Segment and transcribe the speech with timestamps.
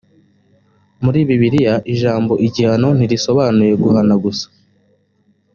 [1.03, 4.47] muri bibiliya ijambo igihano ntirisobanura guhana gusa